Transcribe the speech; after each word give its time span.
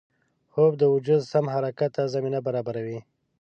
خوب 0.51 0.71
د 0.77 0.83
وجود 0.93 1.21
سم 1.31 1.45
حرکت 1.53 1.91
ته 1.97 2.03
زمینه 2.13 2.39
برابروي 2.47 2.99